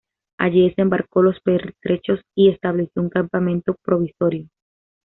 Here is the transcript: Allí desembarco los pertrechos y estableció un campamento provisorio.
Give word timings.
Allí 0.39 0.67
desembarco 0.67 1.21
los 1.21 1.39
pertrechos 1.41 2.21
y 2.33 2.49
estableció 2.49 3.03
un 3.03 3.09
campamento 3.09 3.75
provisorio. 3.83 4.47